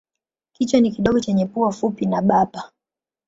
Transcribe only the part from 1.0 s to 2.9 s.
chenye pua fupi na bapa.